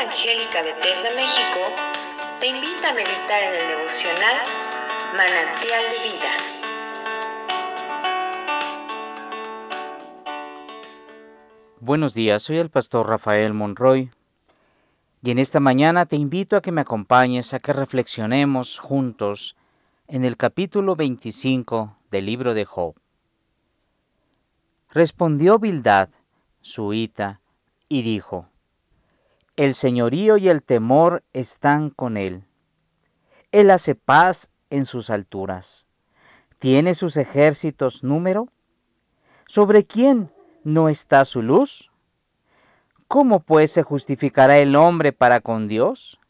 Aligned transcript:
Evangélica 0.00 0.62
Bethesda 0.62 1.10
México 1.16 1.58
te 2.38 2.46
invita 2.46 2.90
a 2.90 2.94
meditar 2.94 3.42
en 3.42 3.54
el 3.60 3.68
devocional 3.68 4.36
Manantial 5.16 5.82
de 5.90 5.98
Vida. 6.04 6.32
Buenos 11.80 12.14
días, 12.14 12.44
soy 12.44 12.58
el 12.58 12.70
pastor 12.70 13.08
Rafael 13.08 13.54
Monroy 13.54 14.12
y 15.20 15.32
en 15.32 15.40
esta 15.40 15.58
mañana 15.58 16.06
te 16.06 16.14
invito 16.14 16.56
a 16.56 16.62
que 16.62 16.70
me 16.70 16.82
acompañes 16.82 17.52
a 17.52 17.58
que 17.58 17.72
reflexionemos 17.72 18.78
juntos 18.78 19.56
en 20.06 20.24
el 20.24 20.36
capítulo 20.36 20.94
25 20.94 21.96
del 22.12 22.26
libro 22.26 22.54
de 22.54 22.64
Job. 22.64 22.94
Respondió 24.90 25.58
Bildad, 25.58 26.08
suita, 26.60 27.40
y 27.88 28.02
dijo, 28.02 28.48
El 29.58 29.74
señorío 29.74 30.36
y 30.36 30.48
el 30.48 30.62
temor 30.62 31.24
están 31.32 31.90
con 31.90 32.16
él. 32.16 32.44
Él 33.50 33.72
hace 33.72 33.96
paz 33.96 34.52
en 34.70 34.84
sus 34.84 35.10
alturas. 35.10 35.84
¿Tiene 36.60 36.94
sus 36.94 37.16
ejércitos 37.16 38.04
número? 38.04 38.46
¿Sobre 39.48 39.82
quién 39.82 40.30
no 40.62 40.88
está 40.88 41.24
su 41.24 41.42
luz? 41.42 41.90
¿Cómo 43.08 43.40
pues 43.40 43.72
se 43.72 43.82
justificará 43.82 44.58
el 44.58 44.76
hombre 44.76 45.12
para 45.12 45.40
con 45.40 45.66
Dios? 45.66 46.20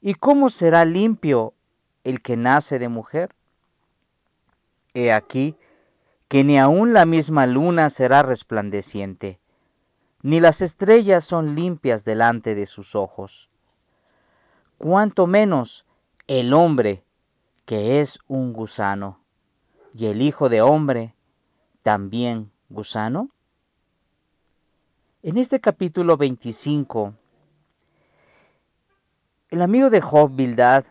¿Y 0.00 0.14
cómo 0.14 0.50
será 0.50 0.84
limpio 0.84 1.54
el 2.02 2.18
que 2.18 2.36
nace 2.36 2.80
de 2.80 2.88
mujer? 2.88 3.32
He 4.92 5.12
aquí 5.12 5.54
que 6.26 6.42
ni 6.42 6.58
aun 6.58 6.94
la 6.94 7.06
misma 7.06 7.46
luna 7.46 7.90
será 7.90 8.24
resplandeciente, 8.24 9.38
ni 10.24 10.40
las 10.40 10.62
estrellas 10.62 11.22
son 11.22 11.54
limpias 11.54 12.02
delante 12.06 12.54
de 12.54 12.64
sus 12.64 12.94
ojos. 12.94 13.50
Cuanto 14.78 15.26
menos 15.26 15.84
el 16.26 16.54
hombre, 16.54 17.04
que 17.66 18.00
es 18.00 18.18
un 18.26 18.54
gusano, 18.54 19.20
y 19.94 20.06
el 20.06 20.22
Hijo 20.22 20.48
de 20.48 20.62
Hombre, 20.62 21.14
también 21.82 22.50
gusano. 22.70 23.28
En 25.22 25.36
este 25.36 25.60
capítulo 25.60 26.16
25, 26.16 27.12
el 29.50 29.60
amigo 29.60 29.90
de 29.90 30.00
Job, 30.00 30.34
Bildad, 30.34 30.86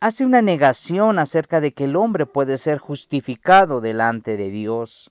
hace 0.00 0.26
una 0.26 0.42
negación 0.42 1.18
acerca 1.18 1.62
de 1.62 1.72
que 1.72 1.84
el 1.84 1.96
hombre 1.96 2.26
puede 2.26 2.58
ser 2.58 2.76
justificado 2.76 3.80
delante 3.80 4.36
de 4.36 4.50
Dios. 4.50 5.10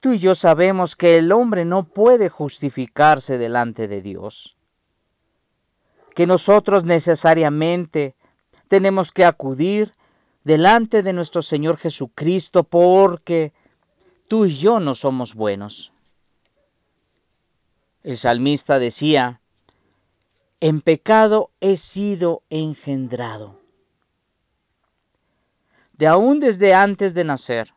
Tú 0.00 0.12
y 0.12 0.18
yo 0.18 0.34
sabemos 0.34 0.94
que 0.94 1.18
el 1.18 1.32
hombre 1.32 1.64
no 1.64 1.84
puede 1.84 2.28
justificarse 2.28 3.36
delante 3.36 3.88
de 3.88 4.00
Dios. 4.00 4.56
Que 6.14 6.26
nosotros 6.26 6.84
necesariamente 6.84 8.14
tenemos 8.68 9.10
que 9.10 9.24
acudir 9.24 9.92
delante 10.44 11.02
de 11.02 11.12
nuestro 11.12 11.42
Señor 11.42 11.78
Jesucristo 11.78 12.62
porque 12.64 13.52
tú 14.28 14.46
y 14.46 14.56
yo 14.56 14.78
no 14.78 14.94
somos 14.94 15.34
buenos. 15.34 15.92
El 18.04 18.16
salmista 18.16 18.78
decía, 18.78 19.40
en 20.60 20.80
pecado 20.80 21.50
he 21.60 21.76
sido 21.76 22.42
engendrado. 22.50 23.60
De 25.92 26.06
aún 26.06 26.38
desde 26.38 26.74
antes 26.74 27.14
de 27.14 27.24
nacer, 27.24 27.74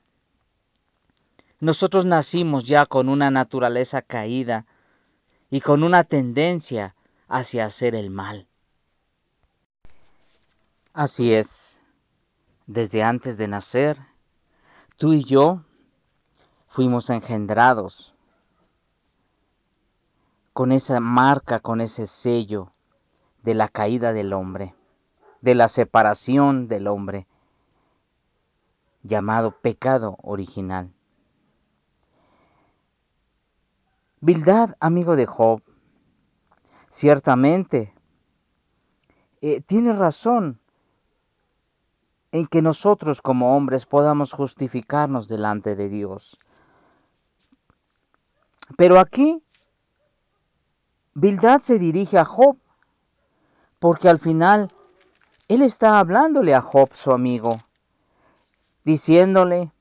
nosotros 1.62 2.06
nacimos 2.06 2.66
ya 2.66 2.88
con 2.88 3.08
una 3.08 3.30
naturaleza 3.30 4.02
caída 4.02 4.66
y 5.52 5.62
con 5.62 5.84
una 5.84 6.04
tendencia 6.04 6.96
hacia 7.28 7.66
hacer 7.66 7.94
el 7.94 8.10
mal. 8.10 8.48
Así 10.92 11.34
es, 11.34 11.86
desde 12.66 13.04
antes 13.04 13.38
de 13.38 13.48
nacer, 13.48 14.00
tú 14.98 15.14
y 15.14 15.24
yo 15.24 15.64
fuimos 16.68 17.12
engendrados 17.12 18.16
con 20.54 20.72
esa 20.72 21.00
marca, 21.00 21.60
con 21.60 21.80
ese 21.80 22.08
sello 22.08 22.74
de 23.44 23.54
la 23.54 23.68
caída 23.68 24.14
del 24.14 24.34
hombre, 24.34 24.76
de 25.42 25.54
la 25.54 25.68
separación 25.68 26.68
del 26.68 26.88
hombre, 26.88 27.28
llamado 29.04 29.52
pecado 29.62 30.18
original. 30.24 30.92
Bildad, 34.24 34.76
amigo 34.80 35.16
de 35.16 35.26
Job, 35.26 35.64
ciertamente 36.90 37.92
eh, 39.42 39.62
tiene 39.62 39.94
razón 39.94 40.60
en 42.32 42.46
que 42.46 42.62
nosotros 42.62 43.24
como 43.24 43.58
hombres 43.58 43.88
podamos 43.88 44.34
justificarnos 44.34 45.28
delante 45.28 45.76
de 45.76 45.90
Dios. 45.90 46.38
Pero 48.78 49.00
aquí 49.00 49.44
Bildad 51.16 51.62
se 51.62 51.80
dirige 51.80 52.20
a 52.20 52.26
Job, 52.26 52.58
porque 53.80 54.08
al 54.08 54.20
final 54.20 54.72
él 55.48 55.64
está 55.64 55.98
hablándole 55.98 56.54
a 56.54 56.62
Job, 56.62 56.94
su 56.94 57.12
amigo, 57.12 57.58
diciéndole 58.84 59.74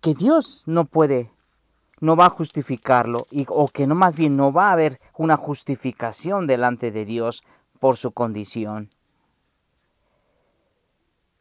que 0.00 0.14
Dios 0.14 0.62
no 0.66 0.84
puede, 0.84 1.33
no 2.00 2.16
va 2.16 2.26
a 2.26 2.30
justificarlo, 2.30 3.26
y, 3.30 3.46
o 3.48 3.68
que 3.68 3.86
no 3.86 3.94
más 3.94 4.16
bien 4.16 4.36
no 4.36 4.52
va 4.52 4.68
a 4.68 4.72
haber 4.72 5.00
una 5.16 5.36
justificación 5.36 6.46
delante 6.46 6.90
de 6.90 7.04
Dios 7.04 7.42
por 7.80 7.96
su 7.96 8.12
condición. 8.12 8.90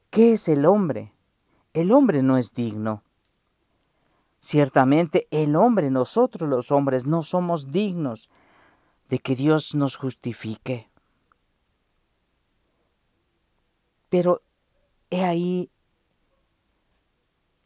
¿Qué 0.10 0.34
es 0.34 0.48
el 0.48 0.66
hombre? 0.66 1.12
El 1.74 1.92
hombre 1.92 2.22
no 2.22 2.38
es 2.38 2.54
digno. 2.54 3.02
Ciertamente 4.40 5.28
el 5.32 5.56
hombre, 5.56 5.90
nosotros 5.90 6.50
los 6.50 6.72
hombres, 6.72 7.08
no 7.08 7.24
somos 7.24 7.72
dignos 7.72 8.30
de 9.10 9.20
que 9.20 9.36
Dios 9.36 9.74
nos 9.74 9.96
justifique. 9.96 10.90
Pero 14.10 14.42
he 15.10 15.24
ahí 15.24 15.72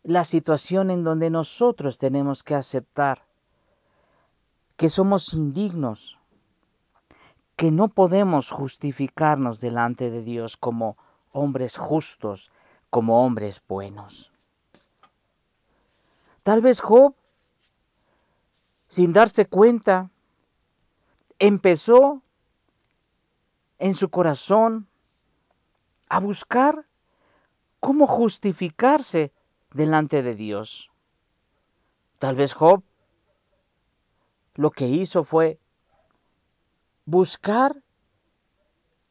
la 0.07 0.23
situación 0.23 0.89
en 0.89 1.03
donde 1.03 1.29
nosotros 1.29 1.97
tenemos 1.97 2.41
que 2.41 2.55
aceptar 2.55 3.25
que 4.77 4.87
somos 4.87 5.33
indignos, 5.33 6.17
que 7.57 7.71
no 7.71 7.89
podemos 7.89 8.49
justificarnos 8.49 9.59
delante 9.59 10.09
de 10.09 10.21
Dios 10.21 10.55
como 10.55 10.95
hombres 11.33 11.75
justos, 11.75 12.51
como 12.89 13.25
hombres 13.25 13.61
buenos. 13.67 14.31
Tal 16.41 16.61
vez 16.61 16.79
Job, 16.79 17.13
sin 18.87 19.11
darse 19.11 19.45
cuenta, 19.45 20.09
empezó 21.37 22.21
en 23.77 23.93
su 23.93 24.09
corazón 24.09 24.87
a 26.07 26.21
buscar 26.21 26.85
cómo 27.81 28.07
justificarse 28.07 29.33
delante 29.73 30.23
de 30.23 30.35
Dios. 30.35 30.89
Tal 32.19 32.35
vez 32.35 32.53
Job 32.53 32.83
lo 34.55 34.71
que 34.71 34.87
hizo 34.87 35.23
fue 35.23 35.59
buscar 37.05 37.83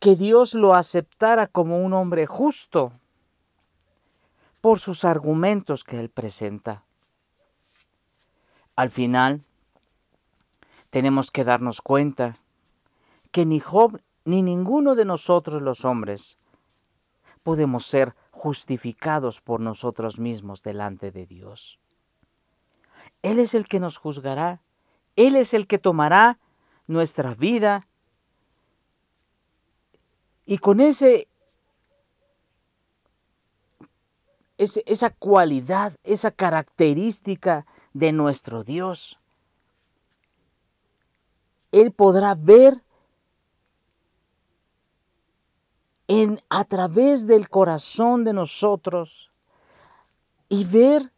que 0.01 0.17
Dios 0.17 0.55
lo 0.55 0.75
aceptara 0.75 1.47
como 1.47 1.79
un 1.79 1.93
hombre 1.93 2.27
justo 2.27 2.93
por 4.61 4.81
sus 4.81 5.05
argumentos 5.05 5.85
que 5.85 5.99
él 5.99 6.11
presenta. 6.11 6.85
Al 8.75 8.91
final, 8.91 9.45
tenemos 10.91 11.31
que 11.31 11.45
darnos 11.45 11.81
cuenta 11.81 12.37
que 13.31 13.47
ni 13.47 13.61
Job 13.61 14.01
ni 14.25 14.43
ninguno 14.43 14.97
de 14.97 15.05
nosotros 15.05 15.63
los 15.63 15.85
hombres 15.85 16.37
podemos 17.47 17.87
ser 17.87 18.17
justificados 18.33 19.41
por 19.41 19.61
nosotros 19.61 20.19
mismos 20.19 20.65
delante 20.65 21.13
de 21.13 21.27
Dios. 21.27 21.79
Él 23.23 23.39
es 23.39 23.55
el 23.55 23.69
que 23.69 23.79
nos 23.79 23.99
juzgará, 23.99 24.61
Él 25.15 25.37
es 25.37 25.55
el 25.55 25.69
que 25.69 25.79
tomará 25.79 26.41
nuestra 26.89 27.37
vida 27.37 27.87
y 30.45 30.59
con 30.59 30.81
ese, 30.81 31.29
esa 34.59 35.11
cualidad, 35.11 35.95
esa 36.03 36.33
característica 36.33 37.65
de 37.93 38.11
nuestro 38.11 38.65
Dios. 38.65 39.21
Él 41.71 41.93
podrá 41.93 42.35
ver 42.35 42.83
en, 46.09 46.41
a 46.49 46.65
través 46.65 47.27
del 47.27 47.49
corazón 47.49 48.25
de 48.25 48.33
nosotros 48.33 49.31
y 50.49 50.65
ver 50.65 51.13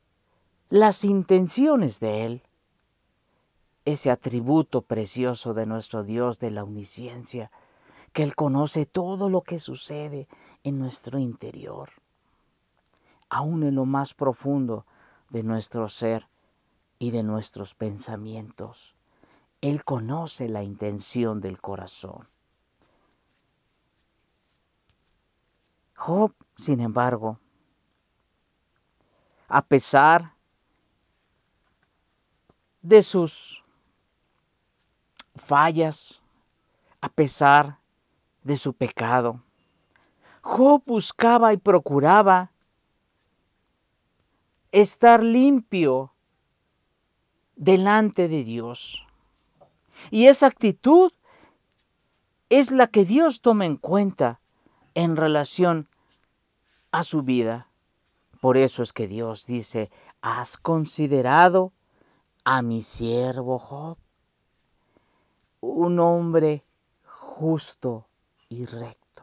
las 0.71 1.05
intenciones 1.05 2.01
de 2.01 2.25
Él. 2.25 2.43
ese 3.85 4.11
atributo 4.11 4.83
precioso 4.83 5.55
de 5.55 5.65
nuestro 5.65 6.05
Dios 6.05 6.39
de 6.39 6.51
la 6.51 6.63
omnisciencia, 6.63 7.51
que 8.13 8.23
Él 8.23 8.35
conoce 8.35 8.85
todo 8.85 9.31
lo 9.31 9.41
que 9.43 9.59
sucede 9.59 10.29
en 10.63 10.79
nuestro 10.79 11.19
interior, 11.19 11.91
aún 13.31 13.63
en 13.63 13.75
lo 13.77 13.87
más 13.87 14.13
profundo 14.13 14.85
de 15.31 15.43
nuestro 15.43 15.89
ser 15.89 16.29
y 16.99 17.13
de 17.13 17.23
nuestros 17.23 17.75
pensamientos. 17.75 18.95
Él 19.63 19.85
conoce 19.85 20.49
la 20.49 20.63
intención 20.63 21.41
del 21.41 21.59
corazón. 21.61 22.29
Job, 25.99 26.33
sin 26.55 26.81
embargo, 26.81 27.41
a 29.49 29.63
pesar 29.63 30.33
de 32.83 33.03
sus 33.03 33.65
fallas, 35.35 36.23
a 37.01 37.09
pesar 37.09 37.79
de 38.45 38.57
su 38.57 38.75
pecado, 38.75 39.43
Job 40.41 40.85
buscaba 40.87 41.53
y 41.53 41.57
procuraba 41.57 42.53
estar 44.71 45.25
limpio 45.25 46.13
delante 47.57 48.29
de 48.29 48.45
Dios. 48.45 49.05
Y 50.13 50.29
esa 50.29 50.47
actitud 50.47 51.11
es 52.51 52.71
la 52.71 52.87
que 52.87 53.05
Dios 53.05 53.41
toma 53.41 53.67
en 53.67 53.77
cuenta 53.77 54.41
en 54.99 55.17
relación 55.17 55.87
a 56.91 57.05
su 57.05 57.23
vida. 57.23 57.69
Por 58.41 58.57
eso 58.57 58.83
es 58.83 58.93
que 58.93 59.07
Dios 59.07 59.47
dice, 59.47 59.93
¿has 60.23 60.57
considerado 60.57 61.73
a 62.43 62.63
mi 62.63 62.83
siervo 62.83 63.61
Job? 63.61 63.97
Un 65.61 66.01
hombre 66.01 66.65
justo 67.05 68.09
y 68.49 68.67
recto. 68.67 69.23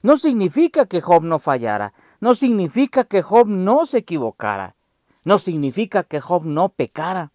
No 0.00 0.16
significa 0.16 0.86
que 0.86 1.02
Job 1.02 1.24
no 1.24 1.38
fallara, 1.38 1.92
no 2.20 2.34
significa 2.34 3.04
que 3.04 3.20
Job 3.20 3.46
no 3.46 3.84
se 3.84 3.98
equivocara, 3.98 4.76
no 5.24 5.36
significa 5.36 6.04
que 6.04 6.22
Job 6.22 6.46
no 6.46 6.70
pecara. 6.70 7.32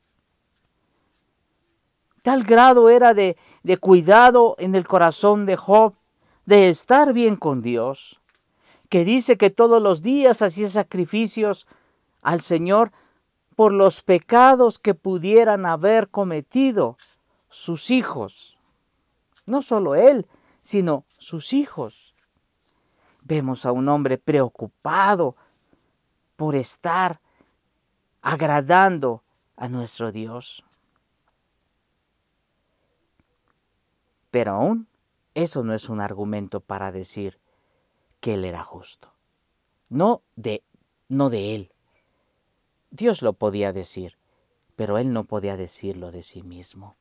Tal 2.23 2.43
grado 2.43 2.89
era 2.89 3.13
de, 3.13 3.37
de 3.61 3.77
cuidado 3.77 4.55
en 4.57 4.73
el 4.73 4.87
corazón 4.87 5.45
de 5.45 5.57
Job, 5.57 5.93
de 6.45 6.69
estar 6.69 7.13
bien 7.13 7.35
con 7.35 7.61
Dios, 7.61 8.19
que 8.89 9.05
dice 9.05 9.37
que 9.37 9.49
todos 9.49 9.81
los 9.81 10.01
días 10.01 10.41
hacía 10.41 10.67
sacrificios 10.67 11.67
al 12.21 12.41
Señor 12.41 12.91
por 13.55 13.71
los 13.71 14.01
pecados 14.01 14.79
que 14.79 14.95
pudieran 14.95 15.65
haber 15.65 16.09
cometido 16.09 16.97
sus 17.49 17.91
hijos. 17.91 18.57
No 19.45 19.61
solo 19.61 19.95
él, 19.95 20.27
sino 20.61 21.05
sus 21.17 21.53
hijos. 21.53 22.15
Vemos 23.21 23.65
a 23.65 23.71
un 23.71 23.89
hombre 23.89 24.17
preocupado 24.17 25.35
por 26.35 26.55
estar 26.55 27.19
agradando 28.21 29.23
a 29.57 29.67
nuestro 29.67 30.11
Dios. 30.11 30.63
Pero 34.31 34.51
aún 34.51 34.87
eso 35.33 35.63
no 35.63 35.73
es 35.73 35.89
un 35.89 36.01
argumento 36.01 36.59
para 36.59 36.91
decir 36.91 37.39
que 38.19 38.35
él 38.35 38.45
era 38.45 38.63
justo. 38.63 39.13
No 39.89 40.21
de, 40.35 40.63
no 41.07 41.29
de 41.29 41.55
él. 41.55 41.71
Dios 42.91 43.21
lo 43.21 43.33
podía 43.33 43.71
decir, 43.71 44.17
pero 44.75 44.97
él 44.97 45.13
no 45.13 45.25
podía 45.25 45.57
decirlo 45.57 46.11
de 46.11 46.23
sí 46.23 46.41
mismo. 46.41 46.95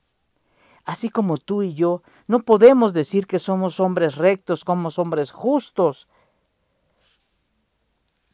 Así 0.85 1.11
como 1.11 1.37
tú 1.37 1.63
y 1.63 1.75
yo 1.75 2.03
no 2.27 2.41
podemos 2.41 2.95
decir 2.95 3.27
que 3.27 3.39
somos 3.39 3.79
hombres 3.79 4.17
rectos, 4.17 4.61
somos 4.61 4.99
hombres 4.99 5.31
justos. 5.31 6.09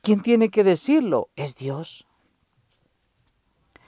¿Quién 0.03 0.23
tiene 0.23 0.51
que 0.51 0.63
decirlo? 0.63 1.31
Es 1.35 1.57
Dios. 1.57 2.07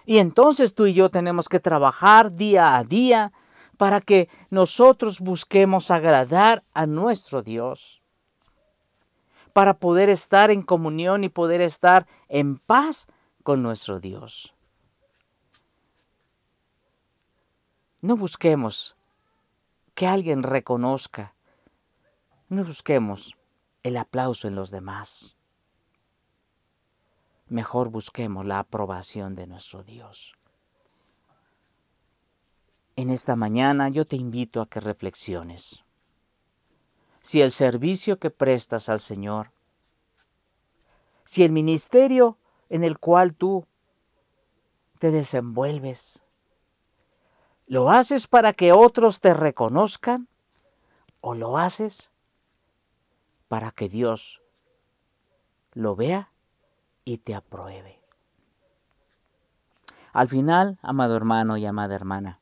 Y 0.04 0.18
entonces 0.18 0.74
tú 0.74 0.86
y 0.86 0.94
yo 0.94 1.10
tenemos 1.10 1.48
que 1.48 1.60
trabajar 1.60 2.32
día 2.32 2.76
a 2.76 2.84
día 2.84 3.32
para 3.76 4.00
que 4.00 4.28
nosotros 4.50 5.20
busquemos 5.20 5.90
agradar 5.90 6.64
a 6.74 6.86
nuestro 6.86 7.42
Dios, 7.42 8.02
para 9.52 9.78
poder 9.78 10.08
estar 10.08 10.50
en 10.50 10.62
comunión 10.62 11.24
y 11.24 11.28
poder 11.28 11.60
estar 11.60 12.06
en 12.28 12.58
paz 12.58 13.06
con 13.42 13.62
nuestro 13.62 14.00
Dios. 14.00 14.54
No 18.00 18.16
busquemos 18.16 18.96
que 19.94 20.06
alguien 20.06 20.42
reconozca, 20.42 21.34
no 22.48 22.64
busquemos 22.64 23.34
el 23.82 23.96
aplauso 23.96 24.46
en 24.46 24.54
los 24.54 24.70
demás. 24.70 25.36
Mejor 27.48 27.88
busquemos 27.88 28.44
la 28.44 28.58
aprobación 28.58 29.34
de 29.34 29.46
nuestro 29.46 29.82
Dios. 29.82 30.35
En 32.98 33.10
esta 33.10 33.36
mañana 33.36 33.90
yo 33.90 34.06
te 34.06 34.16
invito 34.16 34.62
a 34.62 34.66
que 34.66 34.80
reflexiones. 34.80 35.84
Si 37.20 37.42
el 37.42 37.50
servicio 37.50 38.18
que 38.18 38.30
prestas 38.30 38.88
al 38.88 39.00
Señor, 39.00 39.50
si 41.24 41.42
el 41.44 41.52
ministerio 41.52 42.38
en 42.70 42.84
el 42.84 42.98
cual 42.98 43.34
tú 43.34 43.66
te 44.98 45.10
desenvuelves, 45.10 46.22
¿lo 47.66 47.90
haces 47.90 48.28
para 48.28 48.54
que 48.54 48.72
otros 48.72 49.20
te 49.20 49.34
reconozcan 49.34 50.26
o 51.20 51.34
lo 51.34 51.58
haces 51.58 52.10
para 53.48 53.72
que 53.72 53.90
Dios 53.90 54.40
lo 55.72 55.96
vea 55.96 56.30
y 57.04 57.18
te 57.18 57.34
apruebe? 57.34 58.00
Al 60.14 60.28
final, 60.28 60.78
amado 60.80 61.14
hermano 61.14 61.58
y 61.58 61.66
amada 61.66 61.94
hermana, 61.94 62.40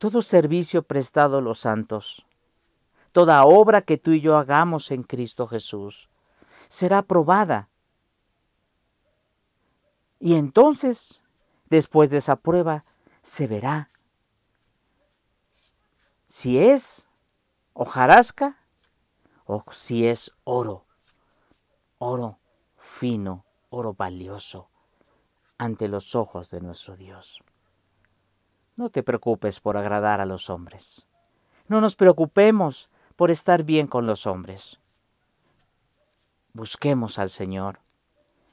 todo 0.00 0.22
servicio 0.22 0.82
prestado 0.82 1.36
a 1.36 1.40
los 1.42 1.60
santos, 1.60 2.24
toda 3.12 3.44
obra 3.44 3.82
que 3.82 3.98
tú 3.98 4.12
y 4.12 4.22
yo 4.22 4.38
hagamos 4.38 4.92
en 4.92 5.02
Cristo 5.02 5.46
Jesús, 5.46 6.08
será 6.70 6.98
aprobada. 6.98 7.68
Y 10.18 10.36
entonces, 10.36 11.20
después 11.68 12.08
de 12.08 12.16
esa 12.16 12.36
prueba, 12.36 12.86
se 13.20 13.46
verá 13.46 13.90
si 16.24 16.58
es 16.58 17.06
hojarasca 17.74 18.56
o 19.44 19.62
si 19.70 20.06
es 20.06 20.32
oro, 20.44 20.86
oro 21.98 22.38
fino, 22.78 23.44
oro 23.68 23.92
valioso, 23.92 24.70
ante 25.58 25.88
los 25.88 26.14
ojos 26.14 26.48
de 26.48 26.62
nuestro 26.62 26.96
Dios. 26.96 27.42
No 28.80 28.88
te 28.88 29.02
preocupes 29.02 29.60
por 29.60 29.76
agradar 29.76 30.22
a 30.22 30.24
los 30.24 30.48
hombres. 30.48 31.04
No 31.68 31.82
nos 31.82 31.96
preocupemos 31.96 32.88
por 33.14 33.30
estar 33.30 33.62
bien 33.62 33.86
con 33.86 34.06
los 34.06 34.26
hombres. 34.26 34.80
Busquemos 36.54 37.18
al 37.18 37.28
Señor. 37.28 37.80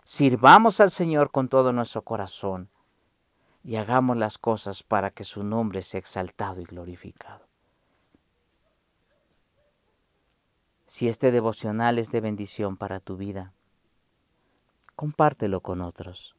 Sirvamos 0.03 0.81
al 0.81 0.91
Señor 0.91 1.31
con 1.31 1.47
todo 1.47 1.71
nuestro 1.71 2.01
corazón 2.01 2.69
y 3.63 3.77
hagamos 3.77 4.17
las 4.17 4.37
cosas 4.37 4.83
para 4.83 5.11
que 5.11 5.23
su 5.23 5.43
nombre 5.43 5.81
sea 5.81 6.01
exaltado 6.01 6.59
y 6.59 6.65
glorificado. 6.65 7.47
Si 10.87 11.07
este 11.07 11.31
devocional 11.31 11.99
es 11.99 12.11
de 12.11 12.19
bendición 12.19 12.75
para 12.75 12.99
tu 12.99 13.15
vida, 13.15 13.53
compártelo 14.97 15.61
con 15.61 15.79
otros. 15.79 16.36